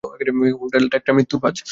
হোটেলটা 0.61 0.95
একটি 0.97 1.11
মৃত্যুর 1.11 1.39
ফাঁদ। 1.41 1.55